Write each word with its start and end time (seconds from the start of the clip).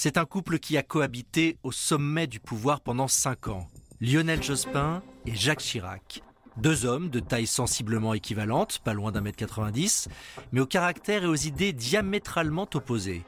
C'est 0.00 0.16
un 0.16 0.26
couple 0.26 0.60
qui 0.60 0.76
a 0.76 0.84
cohabité 0.84 1.58
au 1.64 1.72
sommet 1.72 2.28
du 2.28 2.38
pouvoir 2.38 2.80
pendant 2.80 3.08
cinq 3.08 3.48
ans. 3.48 3.66
Lionel 4.00 4.40
Jospin 4.40 5.02
et 5.26 5.34
Jacques 5.34 5.58
Chirac. 5.58 6.22
Deux 6.56 6.86
hommes 6.86 7.10
de 7.10 7.18
taille 7.18 7.48
sensiblement 7.48 8.14
équivalente, 8.14 8.78
pas 8.78 8.94
loin 8.94 9.10
d'un 9.10 9.22
mètre 9.22 9.38
90, 9.38 10.06
mais 10.52 10.60
au 10.60 10.66
caractère 10.66 11.24
et 11.24 11.26
aux 11.26 11.34
idées 11.34 11.72
diamétralement 11.72 12.68
opposés. 12.74 13.24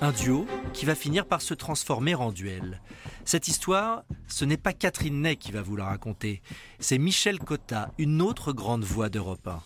Un 0.00 0.12
duo 0.12 0.46
qui 0.72 0.86
va 0.86 0.94
finir 0.94 1.26
par 1.26 1.42
se 1.42 1.54
transformer 1.54 2.14
en 2.14 2.30
duel. 2.30 2.80
Cette 3.24 3.48
histoire, 3.48 4.04
ce 4.28 4.44
n'est 4.44 4.56
pas 4.56 4.72
Catherine 4.72 5.22
Ney 5.22 5.34
qui 5.34 5.50
va 5.50 5.62
vous 5.62 5.74
la 5.74 5.86
raconter, 5.86 6.40
c'est 6.78 6.98
Michel 6.98 7.40
Cotta, 7.40 7.90
une 7.98 8.22
autre 8.22 8.52
grande 8.52 8.84
voix 8.84 9.08
d'Europe 9.08 9.48
1. 9.48 9.60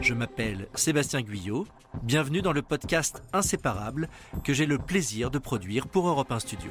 Je 0.00 0.14
m'appelle 0.14 0.66
Sébastien 0.74 1.22
Guyot, 1.22 1.66
bienvenue 2.02 2.42
dans 2.42 2.52
le 2.52 2.62
podcast 2.62 3.22
Inséparable 3.32 4.08
que 4.44 4.52
j'ai 4.52 4.66
le 4.66 4.78
plaisir 4.78 5.30
de 5.30 5.38
produire 5.38 5.88
pour 5.88 6.08
Europe 6.08 6.30
1 6.30 6.38
Studio. 6.40 6.70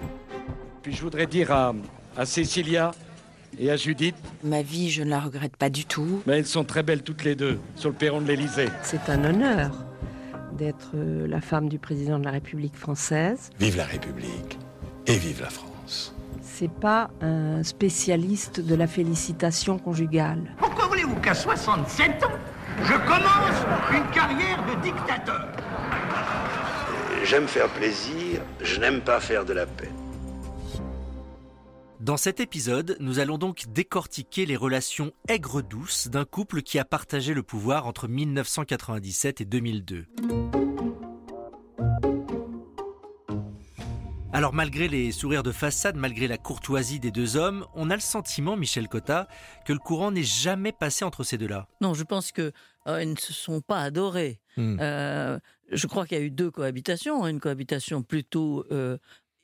Puis 0.84 0.94
je 0.94 1.02
voudrais 1.02 1.26
dire 1.28 1.52
à, 1.52 1.74
à 2.18 2.26
Cécilia 2.26 2.92
et 3.60 3.72
à 3.72 3.78
Judith, 3.78 4.16
Ma 4.44 4.62
vie, 4.62 4.90
je 4.90 5.04
ne 5.04 5.10
la 5.10 5.20
regrette 5.20 5.56
pas 5.58 5.70
du 5.70 5.86
tout. 5.86 6.22
mais 6.26 6.38
elles 6.40 6.46
sont 6.46 6.64
très 6.64 6.84
belles 6.84 7.04
toutes 7.04 7.24
les 7.24 7.36
deux 7.36 7.60
sur 7.76 7.90
le 7.90 7.96
perron 7.96 8.22
de 8.22 8.28
l'Élysée. 8.28 8.70
C'est 8.84 9.10
un 9.10 9.24
honneur 9.24 9.72
d'être 10.54 10.92
euh, 10.96 11.28
la 11.28 11.42
femme 11.42 11.68
du 11.70 11.80
président 11.80 12.20
de 12.20 12.26
la 12.26 12.32
République 12.32 12.76
française. 12.76 13.50
Vive 13.60 13.78
la 13.78 13.86
République 13.86 14.58
et 15.08 15.18
vive 15.18 15.42
la 15.42 15.50
France. 15.50 16.14
C'est 16.42 16.72
pas 16.72 17.10
un 17.22 17.64
spécialiste 17.64 18.62
de 18.62 18.76
la 18.76 18.88
félicitation 18.88 19.78
conjugale. 19.78 20.56
Pourquoi 20.58 20.88
voulez-vous 20.88 21.16
qu'à 21.18 21.34
67 21.34 22.24
ans, 22.24 22.32
je 22.84 22.94
commence 23.08 23.66
une 23.92 24.10
carrière 24.12 24.64
de 24.66 24.82
dictateur 24.82 25.48
J'aime 27.24 27.48
faire 27.48 27.70
plaisir, 27.70 28.42
je 28.62 28.80
n'aime 28.80 29.02
pas 29.02 29.20
faire 29.20 29.46
de 29.46 29.54
la 29.54 29.66
peine. 29.66 29.96
Dans 32.00 32.18
cet 32.18 32.40
épisode, 32.40 32.98
nous 33.00 33.18
allons 33.18 33.40
donc 33.40 33.64
décortiquer 33.70 34.46
les 34.46 34.56
relations 34.56 35.12
aigres-douces 35.28 36.08
d'un 36.10 36.26
couple 36.26 36.62
qui 36.62 36.78
a 36.78 36.86
partagé 36.86 37.34
le 37.34 37.42
pouvoir 37.42 37.88
entre 37.88 38.08
1997 38.08 39.42
et 39.42 39.46
2002. 39.46 40.06
Alors 44.36 44.52
malgré 44.52 44.90
les 44.90 45.14
sourires 45.14 45.44
de 45.44 45.54
façade, 45.54 45.96
malgré 45.96 46.28
la 46.28 46.38
courtoisie 46.38 47.00
des 47.00 47.10
deux 47.10 47.38
hommes, 47.38 47.66
on 47.74 47.90
a 47.90 47.96
le 47.96 48.02
sentiment, 48.02 48.58
Michel 48.58 48.90
Cotta, 48.90 49.30
que 49.64 49.72
le 49.72 49.80
courant 49.80 50.12
n'est 50.12 50.24
jamais 50.24 50.74
passé 50.74 51.06
entre 51.06 51.24
ces 51.24 51.38
deux-là. 51.38 51.70
Non, 51.80 51.94
je 51.94 52.04
pense 52.04 52.34
que 52.34 52.52
euh, 52.86 53.02
ils 53.02 53.12
ne 53.12 53.16
se 53.16 53.32
sont 53.32 53.62
pas 53.62 53.80
adorés. 53.80 54.42
Hmm. 54.58 54.76
Euh, 54.82 55.40
je 55.72 55.88
crois 55.88 56.06
qu'il 56.06 56.18
y 56.18 56.22
a 56.22 56.24
eu 56.26 56.32
deux 56.32 56.52
cohabitations, 56.52 57.24
hein, 57.24 57.30
une 57.30 57.40
cohabitation 57.40 58.04
plutôt 58.04 58.66
euh, 58.74 58.98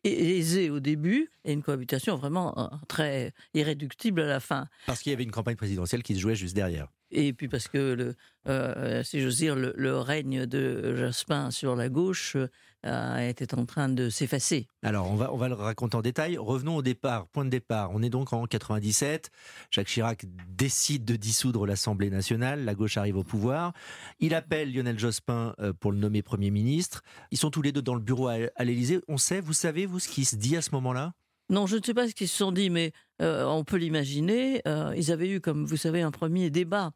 aisée 0.03 0.70
au 0.70 0.81
début 0.81 1.30
et 1.45 1.53
une 1.53 1.64
cohabitation 1.64 2.16
vraiment 2.16 2.58
euh, 2.58 2.76
très 2.88 3.33
irréductible 3.53 4.20
à 4.20 4.26
la 4.26 4.39
fin. 4.39 4.67
Parce 4.88 5.02
qu'il 5.02 5.11
y 5.11 5.16
avait 5.16 5.23
une 5.23 5.31
campagne 5.31 5.55
présidentielle 5.55 6.03
qui 6.03 6.16
se 6.16 6.20
jouait 6.20 6.36
juste 6.36 6.55
derrière. 6.55 6.88
Et 7.11 7.33
puis 7.33 7.48
parce 7.48 7.67
que, 7.67 7.94
le, 7.94 8.16
euh, 8.48 9.03
si 9.03 9.22
j'ose 9.22 9.38
dire, 9.38 9.55
le, 9.55 9.73
le 9.76 9.98
règne 10.00 10.45
de 10.45 10.95
Jospin 10.95 11.52
sur 11.52 11.76
la 11.76 11.89
gauche 11.89 12.36
euh, 12.36 12.50
était 12.84 13.54
en 13.54 13.66
train 13.66 13.90
de 13.90 14.10
s'effacer. 14.10 14.68
Alors, 14.84 15.10
on 15.12 15.16
va, 15.16 15.34
on 15.34 15.38
va 15.38 15.48
le 15.48 15.56
raconter 15.56 15.98
en 15.98 16.02
détail. 16.02 16.38
Revenons 16.38 16.78
au 16.78 16.82
départ, 16.82 17.28
point 17.28 17.46
de 17.46 17.50
départ. 17.50 17.92
On 17.94 18.02
est 18.02 18.10
donc 18.10 18.34
en 18.34 18.46
97. 18.46 19.30
Jacques 19.70 19.88
Chirac 19.88 20.26
décide 20.50 21.06
de 21.06 21.16
dissoudre 21.16 21.66
l'Assemblée 21.66 22.10
nationale. 22.10 22.66
La 22.66 22.73
gauche 22.73 22.98
arrive 22.98 23.18
au 23.18 23.23
pouvoir. 23.23 23.73
Il 24.20 24.34
appelle 24.34 24.73
Lionel 24.73 24.98
Jospin 24.98 25.54
euh, 25.60 25.73
pour 25.73 25.92
le 25.92 25.98
nommer 25.98 26.22
Premier 26.22 26.52
ministre. 26.52 27.04
Ils 27.32 27.38
sont 27.38 27.52
tous 27.52 27.62
les 27.62 27.72
deux 27.72 27.82
dans 27.82 27.96
le 27.96 28.02
bureau 28.02 28.28
à, 28.28 28.36
à 28.56 28.64
l'Élysée. 28.64 29.00
On 29.08 29.18
sait, 29.18 29.42
vous 29.42 29.54
savez, 29.54 29.86
vous, 29.86 30.00
ce 30.00 30.08
qui 30.10 30.26
se 30.26 30.36
dit 30.36 30.58
à 30.58 30.62
ce 30.62 30.72
moment-là? 30.72 31.14
Non, 31.52 31.68
je 31.68 31.76
ne 31.76 31.84
sais 31.84 31.94
pas 31.94 32.08
ce 32.08 32.14
qu'ils 32.14 32.30
se 32.30 32.38
sont 32.38 32.54
dit, 32.54 32.70
mais 32.70 32.94
euh, 33.22 33.44
on 33.45 33.66
peut 33.66 33.76
l'imaginer. 33.76 34.61
Euh, 34.67 34.94
ils 34.95 35.11
avaient 35.11 35.30
eu, 35.30 35.42
comme 35.42 35.66
vous 35.66 35.76
savez, 35.76 36.02
un 36.02 36.11
premier 36.11 36.50
débat 36.50 36.92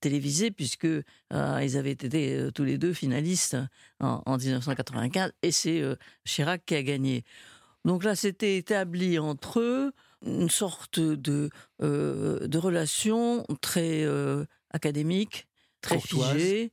télévisé 0.00 0.50
puisque 0.50 0.84
euh, 0.86 1.02
ils 1.62 1.76
avaient 1.76 1.92
été 1.92 2.34
euh, 2.36 2.50
tous 2.50 2.64
les 2.64 2.78
deux 2.78 2.92
finalistes 2.92 3.56
en, 4.00 4.22
en 4.26 4.36
1995 4.36 5.32
et 5.42 5.52
c'est 5.52 5.80
euh, 5.80 5.96
Chirac 6.24 6.62
qui 6.66 6.74
a 6.74 6.82
gagné. 6.82 7.24
Donc 7.84 8.04
là, 8.04 8.14
c'était 8.16 8.56
établi 8.56 9.18
entre 9.18 9.60
eux 9.60 9.92
une 10.26 10.50
sorte 10.50 10.98
de 11.00 11.48
de 11.80 12.58
relation 12.58 13.44
très 13.60 14.04
académique, 14.70 15.46
très 15.80 15.96
Courtoise. 15.98 16.32
figée. 16.32 16.72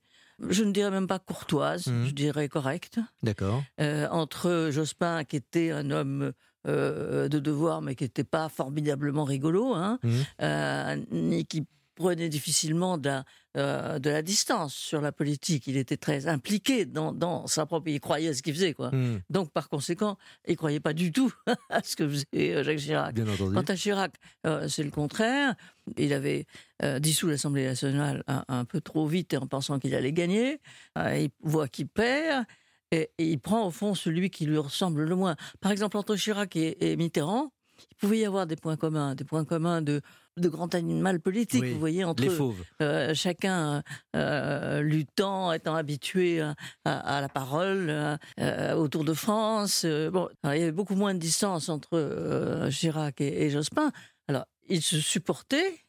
Je 0.50 0.64
ne 0.64 0.72
dirais 0.72 0.92
même 0.92 1.08
pas 1.08 1.20
courtoise, 1.20 1.88
Mhm. 1.88 2.08
je 2.08 2.12
dirais 2.12 2.50
correcte 2.50 3.00
D'accord. 3.24 3.64
entre 3.80 4.70
Jospin, 4.72 5.24
qui 5.24 5.36
était 5.38 5.72
un 5.72 5.92
homme 5.92 6.34
euh, 6.68 7.28
de 7.30 7.38
devoir, 7.38 7.82
mais 7.84 7.94
qui 7.96 8.04
n'était 8.06 8.24
pas 8.24 8.50
formidablement 8.50 9.24
rigolo, 9.24 9.74
hein, 9.76 10.00
euh, 10.42 10.98
ni 11.12 11.46
qui 11.46 11.68
prenait 11.96 12.30
difficilement 12.30 12.98
de 12.98 13.08
la, 13.10 13.24
euh, 13.58 14.00
de 14.00 14.10
la 14.10 14.22
distance 14.22 14.74
sur 14.76 15.02
la 15.02 15.12
politique. 15.12 15.66
Il 15.68 15.78
était 15.78 15.98
très 15.98 16.28
impliqué 16.28 16.86
dans, 16.86 17.12
dans 17.14 17.48
sa 17.48 17.66
propre... 17.66 17.88
Il 17.88 18.00
croyait 18.00 18.30
à 18.30 18.34
ce 18.34 18.44
qu'il 18.44 18.54
faisait, 18.54 18.74
quoi. 18.74 18.92
Hmm, 18.92 19.22
Donc, 19.30 19.52
par 19.52 19.70
conséquent, 19.70 20.18
il 20.48 20.58
croyait 20.58 20.80
pas 20.80 20.94
du 20.94 21.12
tout 21.12 21.34
à 21.70 21.82
ce 21.82 21.96
que 21.96 22.08
faisait 22.08 22.26
euh, 22.36 22.64
Jacques 22.64 22.80
Chirac. 22.80 23.16
bien 23.16 23.28
entendu. 23.28 23.54
Quant 23.56 23.62
à 23.62 23.76
Chirac, 23.76 24.14
euh, 24.46 24.68
c'est 24.68 24.84
le 24.84 24.92
contraire. 24.92 25.56
Il 25.98 26.14
avait 26.14 26.46
euh, 26.84 27.00
dissous 27.00 27.28
l'Assemblée 27.28 27.66
nationale 27.66 28.24
un, 28.28 28.44
un 28.48 28.66
peu 28.66 28.82
trop 28.82 29.08
vite 29.08 29.34
et 29.34 29.38
en 29.38 29.48
pensant 29.48 29.80
qu'il 29.80 29.96
allait 29.96 30.14
gagner. 30.14 30.60
Il 30.98 31.30
voit 31.42 31.68
qu'il 31.68 31.88
perd 31.88 32.46
et, 32.92 33.10
et 33.18 33.30
il 33.32 33.40
prend 33.40 33.66
au 33.68 33.72
fond 33.72 33.96
celui 33.96 34.30
qui 34.30 34.46
lui 34.46 34.58
ressemble 34.58 35.04
le 35.04 35.16
moins. 35.16 35.36
Par 35.62 35.72
exemple, 35.72 35.98
entre 35.98 36.16
Chirac 36.16 36.56
et, 36.56 36.92
et 36.92 36.96
Mitterrand, 36.98 37.52
il 37.92 37.96
pouvait 37.98 38.20
y 38.20 38.26
avoir 38.26 38.48
des 38.48 38.56
points 38.56 38.78
communs, 38.78 39.16
des 39.16 39.24
points 39.24 39.46
communs 39.46 39.82
de, 39.82 40.02
de 40.38 40.50
grand 40.50 40.76
animal 40.76 41.20
politique, 41.20 41.62
Oui, 41.62 41.74
vous 41.74 41.80
voyez, 41.80 42.04
entre 42.04 42.24
Les 42.24 42.30
fauves. 42.30 42.64
Euh, 42.82 43.14
chacun 43.14 43.84
euh, 44.16 44.82
luttant, 44.82 45.52
étant 45.54 45.76
habitué 45.76 46.42
à, 46.84 47.22
la 47.22 47.30
parole, 47.30 47.88
euh, 47.90 48.18
euh, 48.40 48.74
autour 48.74 49.04
de 49.06 49.14
France. 49.14 49.84
euh, 49.86 50.12
bon, 50.12 50.28
alors, 50.44 50.56
il 50.56 50.60
y 50.60 50.64
avait 50.64 50.72
beaucoup 50.72 50.96
moins 50.96 51.14
de 51.14 51.20
distance 51.20 51.70
entre 51.70 52.68
Chirac 52.70 53.22
et, 53.22 53.46
et 53.46 53.50
Jospin. 53.50 53.92
Alors, 54.28 54.46
ils 54.68 54.82
se 54.82 55.00
supportaient, 55.00 55.86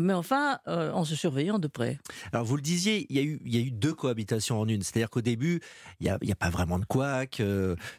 mais 0.00 0.14
enfin, 0.14 0.58
en 0.66 1.04
se 1.04 1.14
surveillant 1.14 1.58
de 1.58 1.68
près. 1.68 1.98
Alors 2.32 2.44
vous 2.44 2.56
le 2.56 2.62
disiez, 2.62 3.06
il 3.08 3.16
y 3.16 3.18
a 3.18 3.22
eu, 3.22 3.40
il 3.44 3.54
y 3.54 3.58
a 3.58 3.60
eu 3.60 3.70
deux 3.70 3.94
cohabitations 3.94 4.58
en 4.58 4.66
une. 4.66 4.82
C'est-à-dire 4.82 5.10
qu'au 5.10 5.20
début, 5.20 5.60
il 6.00 6.16
n'y 6.22 6.32
a, 6.32 6.36
pas 6.36 6.50
vraiment 6.50 6.78
de 6.78 6.86
couac, 6.86 7.42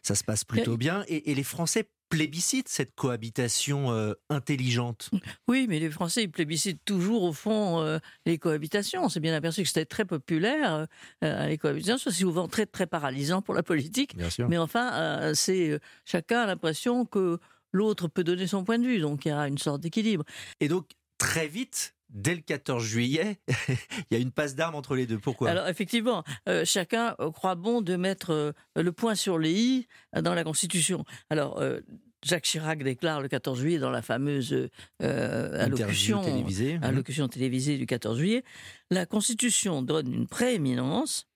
ça 0.02 0.16
se 0.16 0.24
passe 0.24 0.44
plutôt 0.44 0.76
bien. 0.76 1.04
Et, 1.08 1.32
et 1.32 1.36
les 1.36 1.44
Français 1.44 1.88
plébiscitent 2.10 2.70
cette 2.70 2.96
cohabitation 2.96 3.92
euh, 3.92 4.14
intelligente? 4.30 5.10
Oui, 5.48 5.66
mais 5.68 5.80
les 5.80 5.90
Français, 5.90 6.24
ils 6.24 6.32
plébiscitent 6.32 6.84
toujours, 6.86 7.24
au 7.24 7.34
fond, 7.34 7.82
euh, 7.82 8.00
les 8.26 8.38
cohabitations. 8.38 9.04
On 9.04 9.10
s'est 9.10 9.20
bien 9.20 9.34
aperçu 9.34 9.64
que 9.64 9.68
c'était 9.68 9.86
très 9.86 10.06
populaire, 10.06 10.88
euh, 11.24 11.48
les 11.48 11.58
cohabitations. 11.58 11.98
C'est 11.98 12.20
souvent 12.20 12.48
très, 12.48 12.66
très 12.66 12.88
paralysant 12.88 13.42
pour 13.42 13.54
la 13.54 13.64
politique. 13.64 14.16
Bien 14.16 14.30
sûr. 14.30 14.48
Mais 14.48 14.58
enfin, 14.58 14.94
euh, 14.94 15.34
c'est 15.34 15.70
euh, 15.70 15.80
chacun 16.06 16.42
a 16.42 16.46
l'impression 16.46 17.06
que 17.06 17.40
l'autre 17.74 18.08
peut 18.08 18.24
donner 18.24 18.48
son 18.48 18.64
point 18.64 18.80
de 18.80 18.86
vue, 18.86 19.00
donc 19.00 19.26
il 19.26 19.30
y 19.30 19.32
a 19.32 19.48
une 19.48 19.58
sorte 19.58 19.82
d'équilibre. 19.82 20.24
Et 20.60 20.68
donc, 20.68 20.92
très 21.18 21.48
vite, 21.48 21.96
dès 22.10 22.36
le 22.36 22.42
14 22.42 22.84
juillet, 22.84 23.40
il 23.68 24.06
y 24.12 24.16
a 24.16 24.20
une 24.20 24.32
passe 24.32 24.56
d'armes 24.56 24.76
entre 24.76 24.96
les 24.96 25.06
deux. 25.06 25.18
Pourquoi? 25.18 25.50
Alors 25.50 25.68
effectivement, 25.68 26.24
euh, 26.48 26.66
chacun 26.66 27.16
euh, 27.20 27.32
croit 27.32 27.56
bon 27.56 27.82
de 27.82 27.96
mettre 27.96 28.32
euh, 28.32 28.52
le 28.76 28.92
point 28.92 29.16
sur 29.16 29.38
les 29.38 29.54
i 29.54 29.88
dans 30.22 30.34
la 30.34 30.44
Constitution. 30.44 31.04
Alors 31.30 31.60
euh, 31.60 31.80
Jacques 32.24 32.46
Chirac 32.46 32.84
déclare 32.84 33.22
le 33.22 33.28
14 33.28 33.60
juillet 33.60 33.80
dans 33.80 33.92
la 33.92 34.02
fameuse 34.02 34.70
allocution, 35.00 36.22
télévisée. 36.24 36.80
allocution 36.82 37.28
télévisée 37.28 37.78
du 37.78 37.86
14 37.86 38.18
juillet, 38.18 38.44
la 38.90 39.06
Constitution 39.06 39.82
donne 39.82 40.12
une 40.12 40.28
prééminence, 40.28 41.28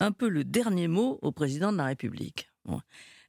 un 0.00 0.12
peu 0.12 0.28
le 0.28 0.44
dernier 0.44 0.88
mot 0.88 1.18
au 1.22 1.30
président 1.30 1.72
de 1.72 1.78
la 1.78 1.86
République. 1.86 2.50
Bon. 2.64 2.80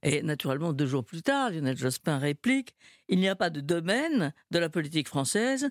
Et 0.03 0.21
naturellement, 0.21 0.73
deux 0.73 0.85
jours 0.85 1.03
plus 1.03 1.21
tard, 1.21 1.51
Lionel 1.51 1.77
Jospin 1.77 2.17
réplique 2.17 2.75
Il 3.09 3.19
n'y 3.19 3.27
a 3.27 3.35
pas 3.35 3.50
de 3.50 3.62
domaine 3.62 4.33
de 4.51 4.59
la 4.59 4.69
politique 4.69 5.07
française 5.07 5.69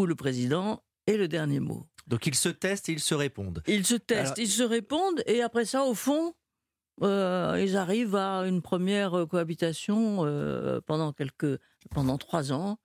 où 0.00 0.06
le 0.06 0.14
président 0.14 0.82
est 1.06 1.16
le 1.16 1.28
dernier 1.28 1.60
mot. 1.60 1.86
Donc 2.06 2.26
ils 2.26 2.34
se 2.34 2.48
testent 2.48 2.88
et 2.88 2.92
ils 2.92 3.00
se 3.00 3.14
répondent. 3.14 3.62
Ils 3.66 3.86
se 3.86 3.94
testent, 3.94 4.20
Alors- 4.32 4.38
ils 4.38 4.48
se 4.50 4.62
répondent, 4.62 5.22
et 5.26 5.42
après 5.42 5.64
ça, 5.64 5.84
au 5.84 5.94
fond, 5.94 6.34
euh, 7.02 7.62
ils 7.64 7.76
arrivent 7.76 8.16
à 8.16 8.40
une 8.46 8.60
première 8.62 9.16
euh, 9.18 9.26
cohabitation 9.26 10.24
euh, 10.26 10.80
pendant 10.84 11.12
quelques, 11.12 11.58
pendant 11.90 12.18
trois 12.18 12.52
ans, 12.52 12.78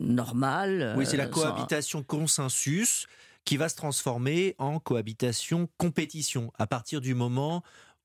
normale. 0.00 0.94
Oui, 0.96 1.06
c'est 1.06 1.16
la 1.16 1.24
euh, 1.24 1.32
sans- 1.32 1.32
cohabitation 1.32 2.02
consensus 2.02 3.06
qui 3.44 3.56
va 3.56 3.68
se 3.68 3.76
transformer 3.76 4.54
en 4.58 4.78
cohabitation 4.78 5.68
compétition 5.76 6.52
à 6.58 6.66
partir 6.66 7.00
du 7.00 7.14
moment 7.14 7.62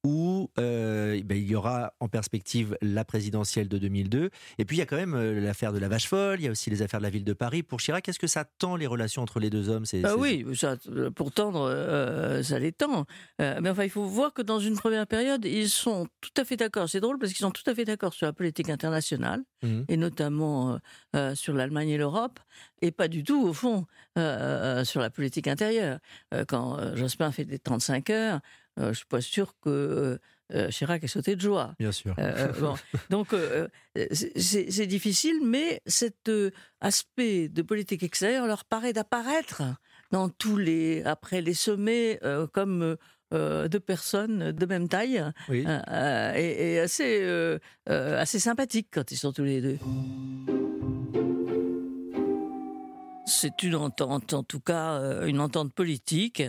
où 0.08 0.50
euh, 0.58 1.22
ben, 1.26 1.38
il 1.38 1.50
y 1.50 1.56
aura 1.56 1.94
en 2.00 2.08
perspective 2.08 2.78
la 2.82 3.04
présidentielle 3.04 3.68
de 3.68 3.78
2002. 3.78 4.30
Et 4.58 4.64
puis 4.64 4.78
il 4.78 4.80
y 4.80 4.82
a 4.82 4.86
quand 4.86 4.96
même 4.96 5.16
euh, 5.16 5.42
l'affaire 5.42 5.74
de 5.74 5.80
la 5.80 5.90
vache 5.90 6.08
folle, 6.08 6.40
il 6.40 6.46
y 6.46 6.48
a 6.48 6.52
aussi 6.52 6.70
les 6.70 6.82
affaires 6.82 7.02
de 7.02 7.04
la 7.04 7.10
ville 7.10 7.26
de 7.26 7.34
Paris. 7.34 7.62
Pour 7.62 7.80
Chirac, 7.82 8.08
est-ce 8.08 8.20
que 8.20 8.28
ça 8.28 8.46
tend 8.46 8.78
les 8.78 8.88
relations 8.88 9.22
entre 9.22 9.42
les 9.42 9.50
deux 9.50 9.68
hommes 9.68 9.86
c'est, 9.86 10.06
ah 10.06 10.16
Oui, 10.16 10.46
ça, 10.56 10.78
pour 11.14 11.34
tendre, 11.34 12.42
ça 12.42 12.58
les 12.58 12.72
tend. 12.72 13.06
mais 13.40 13.70
enfin, 13.70 13.84
il 13.84 13.90
faut 13.90 14.06
voir 14.06 14.34
que 14.34 14.42
dans 14.42 14.60
une 14.60 14.78
première 14.78 15.08
période, 15.08 15.44
ils 15.44 15.70
sont 15.70 16.08
tout 16.22 16.32
à 16.38 16.46
fait 16.46 16.56
d'accord. 16.56 16.88
C'est 16.88 17.02
drôle 17.02 17.20
parce 17.20 17.34
qu'ils 17.34 17.44
sont 17.44 17.52
tout 17.52 17.70
à 17.70 17.76
fait 17.76 17.84
d'accord 17.84 18.14
sur 18.14 18.28
la 18.28 18.34
politique 18.34 18.70
internationale, 18.70 19.44
mmh. 19.64 19.82
et 19.90 19.98
notamment 19.98 20.80
sur 21.36 21.54
l'Allemagne 21.54 21.90
et 21.90 21.98
l'Europe, 21.98 22.40
et 22.82 22.92
pas 22.92 23.10
du 23.10 23.24
tout, 23.24 23.46
au 23.46 23.54
fond, 23.54 23.86
sur 24.16 25.02
la 25.02 25.10
politique 25.10 25.48
intérieure. 25.48 26.00
quand 26.48 26.96
Jospin 26.96 27.32
fait 27.32 27.46
des 27.46 27.60
35 27.60 28.10
heures, 28.10 28.40
euh, 28.80 28.90
je 28.90 28.98
suis 28.98 29.06
pas 29.06 29.22
sûr 29.22 29.56
que 29.62 30.20
euh, 30.54 30.70
Chirac 30.70 31.04
ait 31.04 31.08
sauté 31.08 31.36
de 31.36 31.42
joie. 31.42 31.74
Bien 31.80 31.92
sûr. 31.92 32.16
Euh, 32.20 32.52
Donc 33.10 33.30
c'est 33.96 34.88
difficile, 34.88 35.40
mais 35.44 35.82
cet 35.86 36.30
aspect 36.82 37.50
de 37.50 37.62
politique 37.62 38.04
extérieure 38.04 38.48
leur 38.48 38.66
paraît 38.66 38.94
d'apparaître 38.94 39.64
dans 40.12 40.30
tous 40.30 40.58
les 40.58 41.04
après 41.04 41.42
les 41.42 41.54
sommets 41.54 42.20
comme 42.54 42.96
deux 43.32 43.80
personnes 43.80 44.52
de 44.52 44.66
même 44.66 44.88
taille 44.88 45.24
et, 45.50 46.80
assez 46.80 47.60
assez 47.86 48.40
sympathiques 48.40 48.90
quand 48.92 49.12
ils 49.12 49.18
sont 49.18 49.34
tous 49.34 49.44
les 49.44 49.62
deux. 49.62 49.78
C'est 53.26 53.62
une 53.64 53.76
entente, 53.76 54.34
en 54.34 54.44
tout 54.44 54.62
cas, 54.62 55.26
une 55.26 55.42
entente 55.42 55.74
politique 55.74 56.44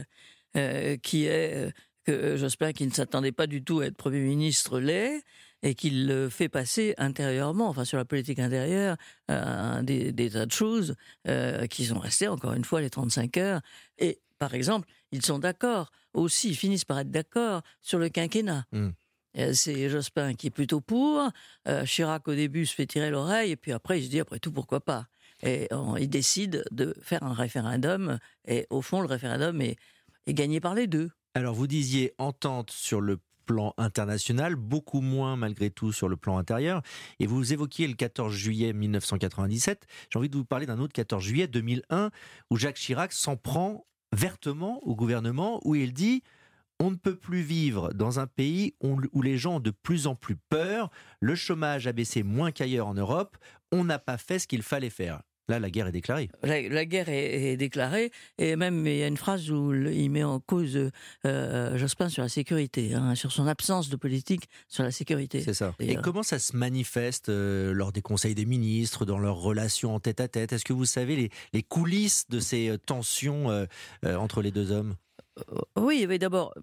qui 1.02 1.26
est 1.26 1.72
que 2.08 2.36
Jospin, 2.38 2.72
qui 2.72 2.86
ne 2.86 2.92
s'attendait 2.92 3.32
pas 3.32 3.46
du 3.46 3.62
tout 3.62 3.80
à 3.80 3.86
être 3.86 3.96
Premier 3.96 4.20
ministre, 4.20 4.80
l'est, 4.80 5.22
et 5.62 5.74
qu'il 5.74 6.06
le 6.06 6.30
fait 6.30 6.48
passer 6.48 6.94
intérieurement, 6.96 7.68
enfin 7.68 7.84
sur 7.84 7.98
la 7.98 8.06
politique 8.06 8.38
intérieure, 8.38 8.96
euh, 9.30 9.82
des, 9.82 10.30
tas 10.30 10.46
de 10.46 10.52
choses 10.52 10.94
euh, 11.26 11.66
qui 11.66 11.84
sont 11.84 11.98
restées, 11.98 12.28
encore 12.28 12.54
une 12.54 12.64
fois, 12.64 12.80
les 12.80 12.88
35 12.88 13.36
heures. 13.36 13.60
Et 13.98 14.20
par 14.38 14.54
exemple, 14.54 14.88
ils 15.12 15.24
sont 15.24 15.38
d'accord 15.38 15.90
aussi, 16.14 16.50
ils 16.50 16.56
finissent 16.56 16.86
par 16.86 16.98
être 17.00 17.10
d'accord 17.10 17.60
sur 17.82 17.98
le 17.98 18.08
quinquennat. 18.08 18.64
Hmm. 18.72 18.90
Euh, 19.36 19.52
c'est 19.52 19.90
Jospin 19.90 20.32
qui 20.32 20.46
est 20.46 20.50
plutôt 20.50 20.80
pour. 20.80 21.30
Chirac, 21.84 22.26
au 22.26 22.34
début, 22.34 22.64
se 22.64 22.74
fait 22.74 22.86
tirer 22.86 23.10
l'oreille, 23.10 23.50
et 23.50 23.56
puis 23.56 23.72
après, 23.72 24.00
il 24.00 24.04
se 24.04 24.10
dit, 24.10 24.20
après 24.20 24.38
tout, 24.38 24.52
pourquoi 24.52 24.80
pas? 24.80 25.08
Et 25.42 25.68
il 25.98 26.08
décide 26.08 26.64
de 26.70 26.96
faire 27.02 27.22
un 27.22 27.34
référendum, 27.34 28.18
et 28.46 28.66
au 28.70 28.80
fond, 28.80 29.02
le 29.02 29.06
référendum 29.06 29.60
est 29.60 29.76
gagné 30.26 30.58
par 30.60 30.74
les 30.74 30.86
deux. 30.86 31.10
Alors 31.38 31.54
vous 31.54 31.68
disiez 31.68 32.14
entente 32.18 32.72
sur 32.72 33.00
le 33.00 33.20
plan 33.46 33.72
international, 33.78 34.56
beaucoup 34.56 35.00
moins 35.00 35.36
malgré 35.36 35.70
tout 35.70 35.92
sur 35.92 36.08
le 36.08 36.16
plan 36.16 36.36
intérieur. 36.36 36.82
Et 37.20 37.28
vous 37.28 37.52
évoquiez 37.52 37.86
le 37.86 37.94
14 37.94 38.34
juillet 38.34 38.72
1997. 38.72 39.86
J'ai 40.10 40.18
envie 40.18 40.28
de 40.28 40.36
vous 40.36 40.44
parler 40.44 40.66
d'un 40.66 40.80
autre 40.80 40.92
14 40.94 41.22
juillet 41.22 41.46
2001 41.46 42.10
où 42.50 42.56
Jacques 42.56 42.74
Chirac 42.74 43.12
s'en 43.12 43.36
prend 43.36 43.86
vertement 44.12 44.80
au 44.82 44.96
gouvernement 44.96 45.60
où 45.64 45.76
il 45.76 45.92
dit 45.92 46.24
on 46.80 46.90
ne 46.90 46.96
peut 46.96 47.14
plus 47.14 47.42
vivre 47.42 47.92
dans 47.92 48.18
un 48.18 48.26
pays 48.26 48.74
où 48.80 49.22
les 49.22 49.38
gens 49.38 49.58
ont 49.58 49.60
de 49.60 49.70
plus 49.70 50.08
en 50.08 50.16
plus 50.16 50.34
peur, 50.34 50.90
le 51.20 51.36
chômage 51.36 51.86
a 51.86 51.92
baissé 51.92 52.24
moins 52.24 52.50
qu'ailleurs 52.50 52.88
en 52.88 52.94
Europe, 52.94 53.38
on 53.70 53.84
n'a 53.84 54.00
pas 54.00 54.18
fait 54.18 54.40
ce 54.40 54.48
qu'il 54.48 54.62
fallait 54.62 54.90
faire. 54.90 55.22
Là, 55.48 55.58
la 55.58 55.70
guerre 55.70 55.86
est 55.86 55.92
déclarée. 55.92 56.28
La, 56.42 56.84
guerre 56.84 57.08
est, 57.08 57.56
déclarée, 57.56 58.12
et 58.36 58.54
même 58.56 58.86
il 58.86 58.96
y 58.96 59.02
a 59.02 59.06
une 59.06 59.16
phrase 59.16 59.50
où 59.50 59.72
il 59.72 60.10
met 60.10 60.22
en 60.22 60.40
cause 60.40 60.90
euh, 61.24 61.78
Jospin 61.78 62.10
sur 62.10 62.22
la 62.22 62.28
sécurité, 62.28 62.94
hein, 62.94 63.14
sur 63.14 63.32
son 63.32 63.46
absence 63.46 63.88
de 63.88 63.96
politique 63.96 64.48
sur 64.68 64.84
la 64.84 64.90
sécurité. 64.90 65.40
C'est 65.40 65.54
ça. 65.54 65.74
Et, 65.80 65.96
comment 65.96 66.22
ça 66.22 66.38
se 66.38 66.54
manifeste 66.54 67.30
euh, 67.30 67.72
lors 67.72 67.92
des 67.92 68.02
conseils 68.02 68.34
des 68.34 68.44
ministres, 68.44 69.06
dans 69.06 69.18
leurs 69.18 69.38
relations 69.38 69.94
en 69.94 70.00
tête 70.00 70.20
à 70.20 70.28
tête? 70.28 70.52
Est-ce 70.52 70.66
que 70.66 70.74
vous 70.74 70.84
savez 70.84 71.30
les, 71.52 71.62
coulisses 71.62 72.28
de 72.28 72.40
ces 72.40 72.68
euh, 72.68 72.76
tensions 72.76 73.66
entre 74.04 74.42
les 74.42 74.50
deux 74.50 74.70
hommes? 74.70 74.96
Oui, 75.76 76.06
mais 76.08 76.18
d'abord, 76.18 76.54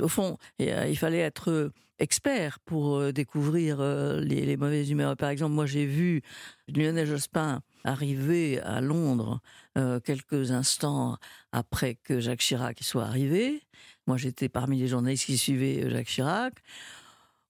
au 0.00 0.08
fond, 0.08 0.38
il 0.58 0.96
fallait 0.96 1.18
être 1.18 1.72
expert 1.98 2.58
pour 2.60 3.12
découvrir 3.12 3.80
les, 4.20 4.56
mauvaises 4.56 4.90
humeurs. 4.90 5.16
Par 5.16 5.30
exemple, 5.30 5.52
moi 5.52 5.66
j'ai 5.66 5.86
vu 5.86 6.22
Lionel 6.68 7.06
Jospin 7.06 7.62
arrivé 7.84 8.60
à 8.60 8.80
Londres 8.80 9.40
euh, 9.78 10.00
quelques 10.00 10.50
instants 10.50 11.18
après 11.52 11.94
que 11.94 12.18
Jacques 12.18 12.40
Chirac 12.40 12.78
soit 12.82 13.04
arrivé. 13.04 13.62
Moi, 14.06 14.16
j'étais 14.16 14.48
parmi 14.48 14.78
les 14.78 14.88
journalistes 14.88 15.26
qui 15.26 15.38
suivaient 15.38 15.84
euh, 15.84 15.90
Jacques 15.90 16.08
Chirac. 16.08 16.54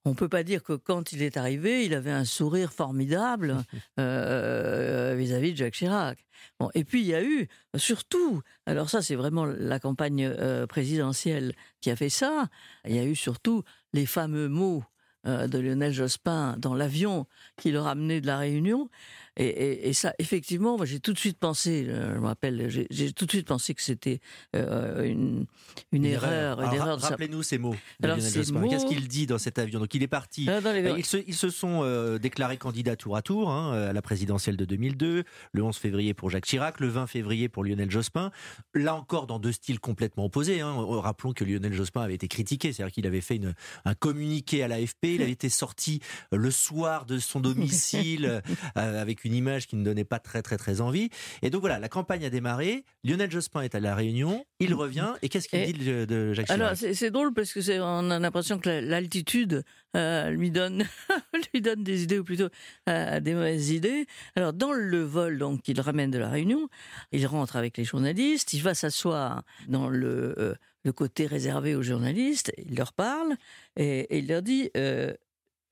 On 0.05 0.11
ne 0.11 0.15
peut 0.15 0.29
pas 0.29 0.43
dire 0.43 0.62
que 0.62 0.75
quand 0.75 1.12
il 1.12 1.23
est 1.23 1.37
arrivé, 1.37 1.85
il 1.87 1.95
avait 1.95 2.11
un 2.11 2.25
sourire 2.25 2.73
formidable 2.73 3.56
euh, 3.99 5.15
vis-à-vis 5.17 5.53
de 5.53 5.56
Jacques 5.56 5.75
Chirac. 5.75 6.27
Bon, 6.61 6.71
et 6.75 6.85
puis 6.85 7.01
il 7.01 7.06
y 7.06 7.15
a 7.15 7.23
eu 7.23 7.49
surtout, 7.77 8.43
alors 8.67 8.91
ça 8.91 9.01
c'est 9.01 9.15
vraiment 9.15 9.47
la 9.47 9.81
campagne 9.81 10.31
présidentielle 10.67 11.55
qui 11.81 11.91
a 11.91 11.97
fait 11.97 12.11
ça, 12.11 12.49
il 12.87 12.95
y 12.95 12.99
a 12.99 13.05
eu 13.05 13.17
surtout 13.17 13.62
les 13.95 14.05
fameux 14.05 14.49
mots 14.49 14.85
de 15.25 15.59
Lionel 15.59 15.93
Jospin 15.93 16.56
dans 16.59 16.75
l'avion 16.75 17.27
qui 17.56 17.71
le 17.71 17.81
ramenait 17.81 18.21
de 18.21 18.27
la 18.27 18.37
Réunion, 18.37 18.91
et, 19.37 19.93
ça, 19.95 20.15
effectivement, 20.21 20.77
moi 20.77 20.87
j'ai 20.87 21.01
tout 21.01 21.13
de 21.13 21.19
suite 21.19 21.39
pensé, 21.39 21.87
euh, 21.89 22.15
je 22.15 22.21
me 22.21 22.27
rappelle, 22.27 22.69
j'ai 22.69 23.13
tout 23.13 23.27
de 23.27 23.31
suite 23.31 23.49
pensé 23.49 23.75
que 23.75 23.83
c'était 23.83 24.21
euh, 24.55 25.03
une, 25.03 25.47
une, 25.91 26.05
erreur. 26.05 26.59
Rappelez-nous 26.59 27.43
ces 27.43 27.59
mots. 27.59 27.75
Qu'est-ce 28.01 28.87
qu'il 28.87 29.09
dit 29.09 29.27
dans 29.27 29.39
cet 29.39 29.59
avion? 29.59 29.81
Donc 29.81 29.93
il 29.95 30.05
est 30.05 30.09
parti. 30.09 30.47
Ah, 30.49 30.61
euh, 30.65 30.95
ils, 30.97 31.05
se, 31.05 31.17
ils, 31.27 31.35
se, 31.35 31.51
sont 31.51 31.85
déclarés 32.19 32.59
candidats 32.59 32.95
tour 32.95 33.17
à 33.17 33.23
tour 33.23 33.51
hein, 33.51 33.73
à 33.73 33.93
la 33.93 34.03
présidentielle 34.03 34.57
de 34.57 34.65
2002, 34.65 35.25
le 35.53 35.63
11 35.63 35.77
février 35.77 36.15
pour 36.15 36.31
Jacques 36.31 36.47
Chirac, 36.47 36.79
le 36.79 36.89
20 36.89 37.09
février 37.09 37.49
pour 37.49 37.65
Lionel 37.65 37.91
Jospin. 37.91 38.31
Là 38.73 38.95
encore, 38.95 39.27
dans 39.27 39.41
deux 39.41 39.53
styles 39.53 39.81
complètement 39.81 40.27
opposés. 40.27 40.61
Hein. 40.61 40.75
Rappelons 40.79 41.33
que 41.33 41.45
Lionel 41.45 41.73
Jospin 41.73 42.03
avait 42.03 42.15
été 42.15 42.29
critiqué, 42.29 42.73
c'est-à-dire 42.73 42.93
qu'il 42.93 43.07
avait 43.07 43.21
fait 43.21 43.37
une, 43.37 43.55
un 43.85 43.95
communiqué 43.95 44.63
à 44.63 44.69
l'AFP, 44.69 45.05
il 45.07 45.23
avait 45.23 45.33
été 45.33 45.49
sorti 45.49 46.01
le 46.31 46.51
soir 46.53 47.05
de 47.05 47.19
son 47.19 47.41
domicile 47.41 48.43
avec 48.77 49.24
une 49.25 49.35
image 49.35 49.67
qui 49.67 49.76
ne 49.76 49.85
donnait 49.85 50.05
pas 50.05 50.19
très 50.19 50.43
très 50.43 50.56
très 50.56 50.81
envie. 50.81 51.11
Et 51.43 51.50
donc 51.50 51.61
voilà, 51.61 51.79
la 51.79 51.88
campagne 51.88 52.25
a 52.25 52.31
démarré. 52.31 52.85
Lionel 53.05 53.31
Jospin 53.31 53.62
est 53.62 53.75
à 53.75 53.81
la 53.81 53.94
Réunion, 53.94 54.44
il 54.61 54.75
revient. 54.75 55.12
Et 55.23 55.29
qu'est-ce 55.29 55.49
qu'il 55.49 55.65
dit 55.65 55.85
de, 55.85 56.32
Jacques 56.32 56.47
Chirac? 56.47 56.61
Alors 56.61 56.76
c'est 56.76 57.11
drôle 57.11 57.32
parce 57.32 57.53
que 57.53 57.61
c'est 57.61 57.81
on 57.81 58.11
a 58.11 58.19
l'impression 58.19 58.59
que 58.59 58.69
l'altitude 58.69 59.65
euh, 59.97 60.31
lui 60.31 60.50
donne 60.50 60.85
lui 61.53 61.61
donne 61.61 61.82
des 61.82 62.03
idées 62.03 62.19
ou 62.19 62.25
plutôt 62.25 62.49
euh, 62.88 63.21
des 63.21 63.35
mauvaises 63.35 63.71
idées. 63.71 64.06
Alors 64.37 64.53
dans 64.53 64.73
le 64.73 65.03
vol 65.03 65.38
donc 65.38 65.62
qu'il 65.62 65.81
ramène 65.81 66.11
de 66.11 66.19
la 66.19 66.29
Réunion, 66.29 66.69
il 67.12 67.27
rentre 67.27 67.56
avec 67.56 67.77
les 67.77 67.85
journalistes, 67.85 68.53
il 68.53 68.62
va 68.62 68.75
s'asseoir 68.75 69.43
dans 69.69 69.88
le 69.88 70.35
euh, 70.38 70.55
le 70.85 70.93
côté 70.93 71.27
réservé 71.27 71.75
aux 71.75 71.82
journalistes, 71.82 72.53
il 72.59 72.77
leur 72.77 72.93
parle 72.93 73.37
et, 73.77 74.19
il 74.19 74.29
leur 74.29 74.43
dit 74.43 74.70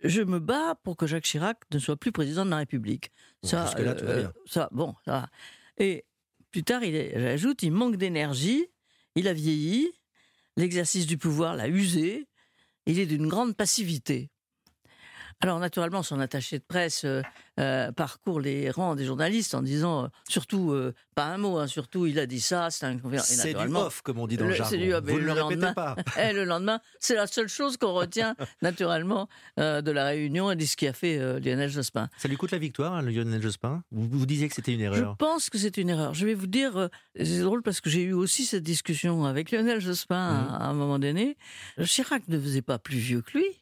je 0.03 0.23
me 0.23 0.39
bats 0.39 0.75
pour 0.83 0.97
que 0.97 1.07
Jacques 1.07 1.25
Chirac 1.25 1.59
ne 1.73 1.79
soit 1.79 1.97
plus 1.97 2.13
président 2.13 2.45
de 2.45 2.51
la 2.51 2.59
République. 2.59 3.13
ça, 3.43 3.73
euh, 3.79 4.29
ça, 4.47 4.69
bon, 4.73 4.95
ça. 5.05 5.29
Et 5.79 6.05
plus 6.51 6.65
tard, 6.65 6.85
il 6.85 6.97
ajoute, 6.97 7.63
il 7.63 7.73
manque 7.73 7.97
d'énergie, 7.97 8.67
il 9.15 9.29
a 9.29 9.33
vieilli, 9.33 9.91
l'exercice 10.57 11.07
du 11.07 11.19
pouvoir 11.19 11.57
l'a 11.57 11.69
usé, 11.69 12.29
il 12.87 12.99
est 12.99 13.07
d'une 13.07 13.29
grande 13.29 13.57
passivité. 13.57 14.31
Alors 15.43 15.59
naturellement, 15.59 16.05
son 16.05 16.21
attaché 16.21 16.61
de 16.61 16.65
presse 16.65 17.05
euh, 17.05 17.21
euh, 17.59 17.91
parcourt 17.91 18.41
les 18.41 18.71
rangs 18.71 18.95
des 18.95 19.05
journalistes 19.05 19.57
en 19.57 19.63
disant, 19.63 20.05
euh, 20.05 20.09
surtout, 20.29 20.73
pas 21.17 21.25
un 21.25 21.37
mot, 21.37 21.59
hein, 21.59 21.67
surtout, 21.67 22.07
il 22.07 22.21
a 22.21 22.27
dit 22.27 22.41
ça, 22.41 22.71
c'est 22.71 22.87
un... 22.87 22.97
C'est 23.19 23.53
du 23.53 23.75
off, 23.75 24.03
comme 24.03 24.21
on 24.21 24.29
dit 24.29 24.37
dans 24.37 24.47
le, 24.47 24.55
jargon. 24.55 24.77
Du, 24.77 24.93
Vous 24.93 25.19
ne 25.19 25.25
le, 25.25 25.33
répétez 25.33 25.73
pas. 25.75 25.97
et 26.17 26.21
eh, 26.31 26.33
le 26.33 26.45
lendemain, 26.45 26.81
c'est 27.01 27.17
la 27.17 27.27
seule 27.27 27.49
chose 27.49 27.77
qu'on 27.77 27.93
retient 27.93 28.37
naturellement 28.63 29.29
de 29.57 29.91
la 29.91 30.07
réunion 30.07 30.53
et 30.53 30.57
de 30.57 30.65
ce 30.65 30.77
qui 30.77 30.87
a 30.87 30.93
fait 30.93 31.19
Lionel 31.41 31.71
Jospin. 31.71 32.09
Ça 32.19 32.29
lui 32.29 32.37
coûte 32.37 32.53
la 32.53 32.59
victoire, 32.59 32.93
hein, 32.93 33.03
Lionel 33.03 33.43
Jospin? 33.43 33.83
Vous, 33.91 34.09
vous 34.09 34.27
disiez 34.27 34.49
que 34.49 34.55
c'était 34.55 34.75
une 34.75 34.81
erreur. 34.81 35.11
Je 35.13 35.17
pense 35.17 35.51
que 35.51 35.59
c'est 35.59 35.77
une 35.77 35.91
erreur. 35.91 36.15
Je 36.15 36.25
vais 36.25 36.35
vous 36.35 36.47
dire, 36.47 36.89
c'est 37.17 37.41
drôle 37.41 37.63
parce 37.63 37.81
que 37.81 37.91
j'ai 37.91 38.03
eu 38.03 38.13
aussi 38.13 38.45
cette 38.45 38.63
discussion 38.63 39.25
avec 39.25 39.51
Lionel 39.51 39.81
Jospin 39.81 40.15
mmh. 40.15 40.55
à 40.55 40.67
un 40.67 40.73
moment 40.73 41.01
donné. 41.01 41.37
Chirac 41.83 42.29
ne 42.29 42.39
faisait 42.39 42.63
pas 42.63 42.79
plus 42.79 42.99
vieux 42.99 43.23
que 43.23 43.39
lui. 43.39 43.62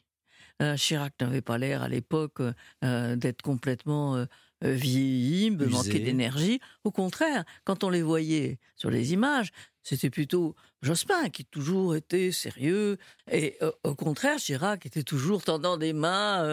Euh, 0.61 0.75
Chirac 0.75 1.13
n'avait 1.19 1.41
pas 1.41 1.57
l'air 1.57 1.81
à 1.81 1.89
l'époque 1.89 2.39
euh, 2.83 3.15
d'être 3.15 3.41
complètement 3.41 4.15
euh, 4.15 4.25
vieilli, 4.61 5.51
de 5.51 5.65
manquer 5.65 5.99
d'énergie. 5.99 6.59
Au 6.83 6.91
contraire, 6.91 7.43
quand 7.63 7.83
on 7.83 7.89
les 7.89 8.03
voyait 8.03 8.59
sur 8.75 8.91
les 8.91 9.13
images, 9.13 9.51
c'était 9.81 10.11
plutôt 10.11 10.55
Jospin 10.83 11.29
qui 11.29 11.45
toujours 11.45 11.95
était 11.95 12.31
sérieux. 12.31 12.97
Et 13.31 13.57
au 13.83 13.95
contraire, 13.95 14.37
Chirac 14.37 14.85
était 14.85 15.01
toujours 15.01 15.43
tendant 15.43 15.77
des 15.77 15.93
mains. 15.93 16.45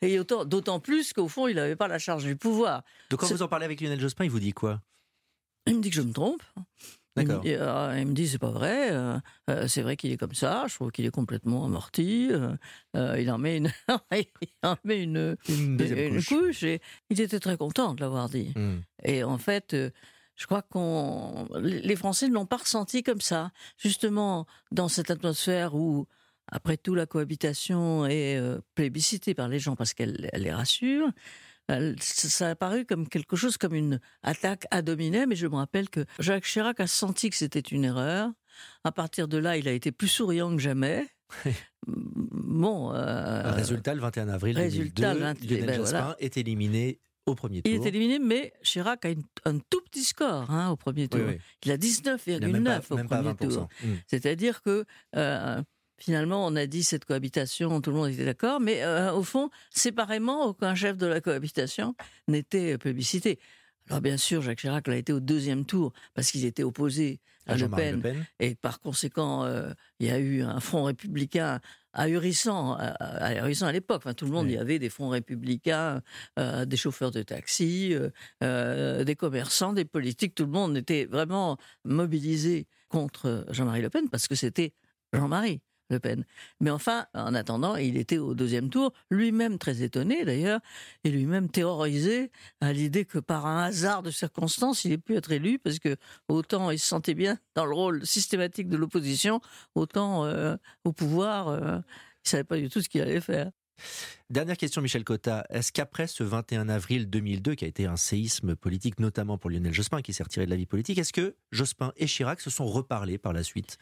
et, 0.00 0.18
d'autant 0.46 0.80
plus 0.80 1.12
qu'au 1.12 1.28
fond, 1.28 1.48
il 1.48 1.56
n'avait 1.56 1.76
pas 1.76 1.88
la 1.88 1.98
charge 1.98 2.24
du 2.24 2.36
pouvoir. 2.36 2.82
Donc 3.10 3.20
quand 3.20 3.26
vous 3.26 3.42
en 3.42 3.48
parlez 3.48 3.66
avec 3.66 3.82
Lionel 3.82 4.00
Jospin, 4.00 4.24
il 4.24 4.30
vous 4.30 4.40
dit 4.40 4.52
quoi? 4.52 4.80
Il 5.66 5.76
me 5.76 5.82
dit 5.82 5.90
que 5.90 5.96
je 5.96 6.02
me 6.02 6.12
trompe. 6.12 6.42
Il, 7.20 7.26
D'accord. 7.26 7.44
me 7.44 7.48
dit, 7.48 7.54
ah, 7.54 7.94
il 7.98 8.06
me 8.06 8.12
dit, 8.12 8.28
c'est 8.28 8.38
pas 8.38 8.50
vrai, 8.50 8.90
euh, 8.92 9.18
euh, 9.50 9.68
c'est 9.68 9.82
vrai 9.82 9.96
qu'il 9.96 10.12
est 10.12 10.16
comme 10.16 10.34
ça, 10.34 10.64
je 10.68 10.74
trouve 10.74 10.90
qu'il 10.90 11.04
est 11.06 11.10
complètement 11.10 11.64
amorti, 11.64 12.28
euh, 12.30 12.54
euh, 12.96 13.20
il 13.20 13.30
en 13.30 13.38
met 13.38 13.56
une, 13.58 13.72
il 14.12 14.26
en 14.62 14.76
met 14.84 15.02
une, 15.02 15.36
Une 15.48 15.76
deuxième 15.76 15.98
une 15.98 16.14
couche. 16.16 16.28
couche, 16.28 16.62
et 16.64 16.80
il 17.10 17.20
était 17.20 17.40
très 17.40 17.56
content 17.56 17.94
de 17.94 18.00
l'avoir 18.00 18.28
dit. 18.28 18.52
Hmm. 18.56 18.80
Et 19.04 19.24
en 19.24 19.38
fait, 19.38 19.74
euh, 19.74 19.90
je 20.36 20.46
crois 20.46 20.62
qu'on 20.62 21.48
les 21.60 21.96
Français 21.96 22.28
ne 22.28 22.34
l'ont 22.34 22.46
pas 22.46 22.58
ressenti 22.58 23.02
comme 23.02 23.20
ça. 23.20 23.50
Justement, 23.76 24.46
dans 24.70 24.88
cette 24.88 25.10
atmosphère 25.10 25.74
où, 25.74 26.06
après 26.46 26.76
tout, 26.76 26.94
la 26.94 27.06
cohabitation 27.06 28.06
est 28.06 28.36
euh, 28.38 28.60
plébiscitée 28.76 29.34
par 29.34 29.48
les 29.48 29.58
gens 29.58 29.74
parce 29.74 29.94
qu'elle 29.94 30.30
elle 30.32 30.42
les 30.42 30.52
rassure. 30.52 31.08
Elle- 31.68 31.96
Ça 32.00 32.50
a 32.50 32.54
paru 32.54 32.84
comme 32.84 33.08
quelque 33.08 33.36
chose 33.36 33.56
comme 33.56 33.74
une 33.74 34.00
attaque 34.22 34.66
à 34.70 34.82
dominer, 34.82 35.26
mais 35.26 35.36
je 35.36 35.46
me 35.46 35.56
rappelle 35.56 35.88
que 35.90 36.04
Jacques 36.18 36.44
Chirac 36.44 36.80
a 36.80 36.86
senti 36.86 37.30
que 37.30 37.36
c'était 37.36 37.60
une 37.60 37.84
erreur. 37.84 38.30
À 38.84 38.90
partir 38.92 39.28
de 39.28 39.38
là, 39.38 39.56
il 39.56 39.68
a 39.68 39.72
été 39.72 39.92
plus 39.92 40.08
souriant 40.08 40.50
que 40.56 40.60
jamais. 40.62 41.06
bon, 42.26 42.92
euh, 42.94 43.50
résultat, 43.52 43.94
le 43.94 44.00
21 44.00 44.28
avril 44.28 44.56
résultat, 44.56 45.14
2002, 45.14 45.18
le 45.18 45.24
20 45.24 45.44
Lionel 45.44 45.66
ben 45.66 45.76
Jospin 45.76 45.98
voilà. 46.00 46.16
est 46.20 46.36
éliminé 46.36 47.00
au 47.26 47.34
premier 47.34 47.62
tour. 47.62 47.72
il 47.72 47.80
est 47.82 47.86
éliminé, 47.86 48.18
mais 48.18 48.52
Chirac 48.62 49.04
a 49.04 49.10
une- 49.10 49.22
un 49.44 49.58
tout 49.58 49.80
petit 49.90 50.04
score 50.04 50.50
hein, 50.50 50.70
au 50.70 50.76
premier 50.76 51.08
tour. 51.08 51.20
Oui, 51.20 51.34
oui. 51.34 51.38
Il 51.64 51.70
a 51.70 51.74
Il 51.74 51.78
n'a 51.78 51.78
19,9 51.80 52.52
même 52.52 52.64
pas, 52.64 52.80
au 52.90 52.96
même 52.96 53.08
pas 53.08 53.16
premier 53.22 53.34
20%. 53.34 53.48
tour. 53.54 53.68
Hmm. 53.84 53.94
C'est-à-dire 54.06 54.62
que 54.62 54.84
euh, 55.16 55.62
finalement, 55.98 56.46
on 56.46 56.56
a 56.56 56.66
dit 56.66 56.82
cette 56.84 57.04
cohabitation, 57.04 57.80
tout 57.80 57.90
le 57.90 57.96
monde 57.96 58.10
était 58.10 58.24
d'accord, 58.24 58.60
mais 58.60 58.82
euh, 58.82 59.12
au 59.12 59.22
fond, 59.22 59.50
séparément, 59.70 60.46
aucun 60.46 60.74
chef 60.74 60.96
de 60.96 61.06
la 61.06 61.20
cohabitation 61.20 61.94
n'était 62.28 62.78
plébiscité. 62.78 63.38
Alors 63.88 64.00
bien 64.02 64.16
sûr, 64.18 64.42
Jacques 64.42 64.58
Chirac 64.58 64.86
l'a 64.86 64.96
été 64.96 65.12
au 65.12 65.20
deuxième 65.20 65.64
tour 65.64 65.92
parce 66.14 66.30
qu'il 66.30 66.44
était 66.44 66.62
opposé 66.62 67.20
à, 67.46 67.52
À 67.52 67.56
Le, 67.56 67.68
Pen, 67.70 67.96
Le 67.96 68.00
Pen. 68.02 68.26
et 68.38 68.54
par 68.54 68.80
conséquent, 68.80 69.44
euh, 69.44 69.70
il 69.98 70.06
y 70.08 70.10
a 70.10 70.18
eu 70.18 70.42
un 70.42 70.60
front 70.60 70.84
républicain 70.84 71.60
ahurissant, 71.94 72.78
euh, 72.78 72.92
ahurissant 73.00 73.66
à 73.66 73.72
l'époque. 73.72 74.02
Enfin, 74.04 74.12
tout 74.12 74.26
le 74.26 74.30
monde, 74.30 74.44
Oui. 74.44 74.52
il 74.52 74.56
y 74.56 74.58
avait 74.58 74.78
des 74.78 74.90
fronts 74.90 75.08
républicains, 75.08 76.02
euh, 76.38 76.66
des 76.66 76.76
chauffeurs 76.76 77.10
de 77.10 77.22
taxi, 77.22 77.96
euh, 78.42 79.04
des 79.04 79.16
commerçants, 79.16 79.72
des 79.72 79.86
politiques. 79.86 80.34
Tout 80.34 80.44
le 80.44 80.52
monde 80.52 80.76
était 80.76 81.06
vraiment 81.06 81.56
mobilisé 81.84 82.66
contre 82.90 83.46
Jean-Marie 83.50 83.80
Le 83.82 83.88
Pen 83.90 84.08
parce 84.10 84.28
que 84.28 84.34
c'était 84.34 84.72
Jean-Marie 85.14 85.60
Le 85.90 86.00
Pen. 86.00 86.24
Mais 86.60 86.70
enfin, 86.70 87.06
en 87.14 87.34
attendant, 87.34 87.76
il 87.76 87.96
était 87.96 88.18
au 88.18 88.34
deuxième 88.34 88.68
tour, 88.68 88.92
lui-même 89.10 89.58
très 89.58 89.82
étonné 89.82 90.24
d'ailleurs, 90.24 90.60
et 91.04 91.10
lui-même 91.10 91.48
terrorisé 91.48 92.30
à 92.60 92.72
l'idée 92.72 93.04
que 93.04 93.18
par 93.18 93.46
un 93.46 93.64
hasard 93.64 94.02
de 94.02 94.10
circonstances, 94.10 94.84
il 94.84 94.92
ait 94.92 94.98
pu 94.98 95.16
être 95.16 95.32
élu, 95.32 95.58
parce 95.58 95.78
que 95.78 95.96
autant 96.28 96.70
il 96.70 96.78
se 96.78 96.86
sentait 96.86 97.14
bien 97.14 97.38
dans 97.54 97.64
le 97.64 97.74
rôle 97.74 98.06
systématique 98.06 98.68
de 98.68 98.76
l'opposition, 98.76 99.40
autant 99.74 100.24
euh, 100.24 100.56
au 100.84 100.92
pouvoir, 100.92 101.48
euh, 101.48 101.78
il 102.24 102.28
savait 102.28 102.44
pas 102.44 102.58
du 102.58 102.68
tout 102.68 102.82
ce 102.82 102.88
qu'il 102.88 103.00
allait 103.00 103.20
faire. 103.20 103.50
Dernière 104.30 104.56
question, 104.56 104.82
Michel 104.82 105.04
Cotta. 105.04 105.46
Est-ce 105.48 105.72
qu'après 105.72 106.06
ce 106.06 106.22
21 106.22 106.68
avril 106.68 107.08
2002, 107.08 107.54
qui 107.54 107.64
a 107.64 107.68
été 107.68 107.86
un 107.86 107.96
séisme 107.96 108.56
politique, 108.56 109.00
notamment 109.00 109.38
pour 109.38 109.50
Lionel 109.50 109.72
Jospin, 109.72 110.02
qui 110.02 110.12
s'est 110.12 110.22
retiré 110.22 110.46
de 110.46 110.50
la 110.50 110.56
vie 110.56 110.66
politique, 110.66 110.98
est-ce 110.98 111.12
que 111.12 111.36
Jospin 111.50 111.92
et 111.96 112.06
Chirac 112.06 112.40
se 112.40 112.50
sont 112.50 112.66
reparlés 112.66 113.18
par 113.18 113.32
la 113.32 113.42
suite? 113.42 113.78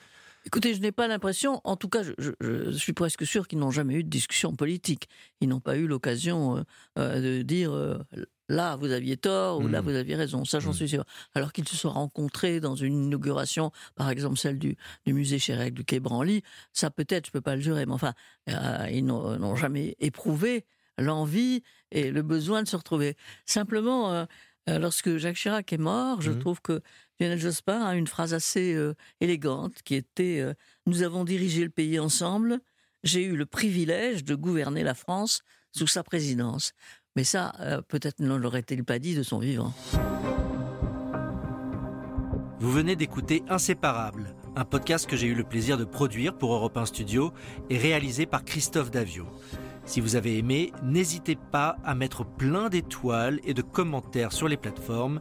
Écoutez, 0.47 0.75
je 0.75 0.81
n'ai 0.81 0.93
pas 0.93 1.09
l'impression, 1.09 1.61
en 1.65 1.75
tout 1.77 1.89
cas, 1.89 2.05
je, 2.05 2.13
je- 2.19 2.33
je 2.41 2.71
suis 2.79 2.93
presque 2.93 3.27
sûr 3.27 3.49
qu'ils 3.49 3.59
n'ont 3.59 3.73
jamais 3.73 3.95
eu 3.95 4.05
de 4.05 4.09
discussion 4.09 4.55
politique. 4.55 5.09
Ils 5.41 5.49
n'ont 5.49 5.59
pas 5.61 5.77
eu 5.77 5.89
l'occasion 5.89 6.57
euh, 6.59 6.63
euh, 6.99 7.39
de 7.39 7.43
dire 7.43 7.73
euh, 7.73 7.99
là 8.49 8.77
vous 8.77 8.93
aviez 8.93 9.17
tort 9.17 9.59
ou 9.59 9.67
là 9.67 9.83
Mm. 9.83 9.85
vous 9.85 9.91
aviez 9.97 10.15
raison. 10.15 10.45
Ça, 10.45 10.61
j'en 10.61 10.71
Mm. 10.71 10.75
suis 10.75 10.89
sûr. 10.89 11.05
Alors 11.35 11.53
qu'ils 11.53 11.67
se 11.67 11.77
sont 11.77 11.91
rencontrés 11.91 12.61
dans 12.61 12.77
une 12.77 13.07
inauguration, 13.07 13.73
par 13.97 14.09
exemple 14.09 14.39
celle 14.39 14.61
du, 14.61 14.77
du 15.05 15.15
musée 15.15 15.41
Chérec 15.41 15.75
du 15.75 15.85
Quai 15.85 15.99
Branly, 15.99 16.43
ça 16.73 16.91
peut-être, 16.91 17.27
je 17.27 17.33
peux 17.33 17.41
pas 17.41 17.57
le 17.57 17.61
jurer, 17.61 17.85
mais 17.85 17.93
enfin, 17.95 18.15
euh, 18.49 18.87
ils 18.93 19.05
n'ont 19.05 19.57
jamais 19.57 19.97
éprouvé 19.99 20.65
l'envie 20.97 21.65
et 21.91 22.13
le 22.13 22.23
besoin 22.23 22.63
de 22.63 22.69
se 22.69 22.77
retrouver. 22.77 23.17
Simplement, 23.47 24.13
euh, 24.13 24.25
lorsque 24.69 25.17
Jacques 25.19 25.37
Chirac 25.37 25.73
est 25.73 25.77
mort, 25.79 26.21
je 26.23 26.31
Mhm. 26.31 26.39
trouve 26.39 26.61
que 26.63 26.81
Lionel 27.19 27.39
Jospin 27.39 27.83
a 27.83 27.95
une 27.95 28.07
phrase 28.07 28.35
assez 28.35 28.75
euh, 28.75 28.95
élégante 29.21 29.83
qui 29.85 29.95
était 29.95 30.41
euh, 30.41 30.55
Nous 30.87 31.03
avons 31.03 31.25
dirigé 31.25 31.65
le 31.65 31.71
pays 31.71 31.99
ensemble. 31.99 32.61
J'ai 33.05 33.25
eu 33.25 33.37
le 33.37 33.47
privilège 33.47 34.25
de 34.25 34.35
gouverner 34.35 34.83
la 34.83 34.95
France 34.95 35.43
sous 35.73 35.87
sa 35.87 36.03
présidence. 36.03 36.73
Mais 37.15 37.25
ça, 37.25 37.53
euh, 37.61 37.81
peut-être 37.89 38.21
ne 38.21 38.35
l'aurait-il 38.35 38.85
pas 38.85 38.99
dit 38.99 39.15
de 39.15 39.23
son 39.23 39.39
vivant. 39.39 39.73
Vous 42.59 42.73
venez 42.73 42.97
d'écouter 42.97 43.43
Inséparable, 43.49 44.35
un 44.55 44.65
podcast 44.65 45.09
que 45.09 45.17
j'ai 45.17 45.27
eu 45.27 45.35
le 45.35 45.45
plaisir 45.45 45.79
de 45.79 45.85
produire 45.85 46.37
pour 46.37 46.53
Europe 46.53 46.77
1 46.77 46.87
Studio 46.87 47.33
et 47.71 47.79
réalisé 47.79 48.27
par 48.27 48.45
Christophe 48.45 48.91
Davio. 48.91 49.27
Si 49.87 50.01
vous 50.01 50.17
avez 50.17 50.37
aimé, 50.37 50.73
n'hésitez 50.83 51.37
pas 51.37 51.77
à 51.85 51.95
mettre 51.95 52.25
plein 52.25 52.69
d'étoiles 52.69 53.39
et 53.45 53.55
de 53.55 53.63
commentaires 53.63 54.33
sur 54.33 54.49
les 54.49 54.57
plateformes. 54.57 55.21